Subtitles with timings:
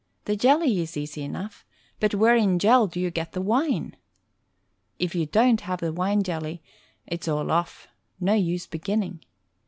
[0.25, 1.63] The jelly is easy enough,
[1.99, 3.95] but where in Jell do you get the wine?
[4.97, 6.63] If you don't have wine jelly—
[7.05, 7.87] it's all off—
[8.19, 9.21] ^no use be ginning.